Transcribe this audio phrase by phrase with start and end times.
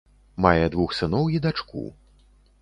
[0.45, 1.85] Мае двух сыноў і дачку.